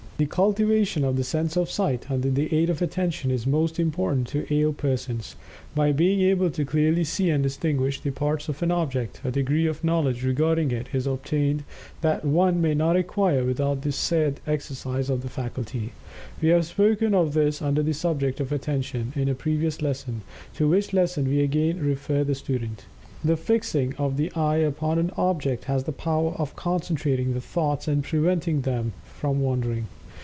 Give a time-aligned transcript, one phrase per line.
[0.21, 4.27] The cultivation of the sense of Sight, under the aid of Attention is most important
[4.27, 5.35] to ail persons.
[5.73, 9.65] By being able to clearly see and distinguish the parts of an object, a degree
[9.65, 11.63] of knowledge regarding it is obtained
[12.01, 15.91] that one may not acquire without the said exercise of the faculty.
[16.39, 20.21] We have spoken of this under the subject of Attention, in a previous lesson,
[20.53, 22.85] to which lesson we again refer the student.
[23.25, 27.87] The fixing of the eye upon an object has the power of concentrating the thoughts
[27.87, 29.87] and preventing them from wandering.